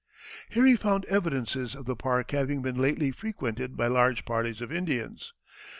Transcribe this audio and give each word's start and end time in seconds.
Here 0.49 0.65
he 0.65 0.75
found 0.75 1.05
evidences 1.05 1.75
of 1.75 1.85
the 1.85 1.95
park 1.95 2.31
having 2.31 2.63
been 2.63 2.81
lately 2.81 3.11
frequented 3.11 3.77
by 3.77 3.85
large 3.85 4.25
parties 4.25 4.59
of 4.59 4.71
Indians. 4.71 5.31